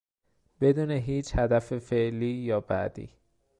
بدون 0.61 0.91
هیچ 0.91 1.37
هدف 1.39 1.77
فعلی 1.77 2.29
یا 2.33 2.61
بعدی 2.61 3.09